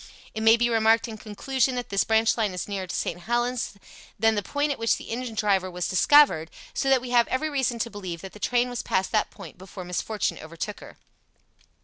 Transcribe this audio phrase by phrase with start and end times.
[0.33, 3.19] It may be remarked in conclusion that this branch line is nearer to St.
[3.19, 3.75] Helens
[4.17, 7.51] than the point at which the engine driver was discovered, so that we have every
[7.51, 10.97] reason to believe that the train was past that point before misfortune overtook her.